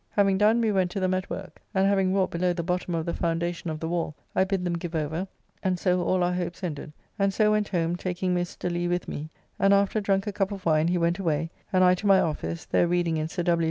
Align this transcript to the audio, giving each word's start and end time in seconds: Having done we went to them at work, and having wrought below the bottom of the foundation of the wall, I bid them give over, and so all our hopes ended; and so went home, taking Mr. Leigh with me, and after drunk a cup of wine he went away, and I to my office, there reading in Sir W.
Having 0.13 0.39
done 0.39 0.61
we 0.61 0.71
went 0.71 0.89
to 0.89 0.99
them 0.99 1.13
at 1.13 1.29
work, 1.29 1.61
and 1.75 1.85
having 1.87 2.11
wrought 2.11 2.31
below 2.31 2.53
the 2.53 2.63
bottom 2.63 2.95
of 2.95 3.05
the 3.05 3.13
foundation 3.13 3.69
of 3.69 3.79
the 3.79 3.87
wall, 3.87 4.15
I 4.35 4.43
bid 4.45 4.63
them 4.65 4.73
give 4.79 4.95
over, 4.95 5.27
and 5.61 5.77
so 5.77 6.01
all 6.01 6.23
our 6.23 6.33
hopes 6.33 6.63
ended; 6.63 6.91
and 7.19 7.31
so 7.31 7.51
went 7.51 7.67
home, 7.67 7.95
taking 7.95 8.33
Mr. 8.33 8.71
Leigh 8.71 8.87
with 8.87 9.07
me, 9.07 9.29
and 9.59 9.75
after 9.75 10.01
drunk 10.01 10.25
a 10.25 10.33
cup 10.33 10.51
of 10.51 10.65
wine 10.65 10.87
he 10.87 10.97
went 10.97 11.19
away, 11.19 11.51
and 11.71 11.83
I 11.83 11.93
to 11.93 12.07
my 12.07 12.19
office, 12.19 12.65
there 12.65 12.87
reading 12.87 13.17
in 13.17 13.27
Sir 13.27 13.43
W. 13.43 13.59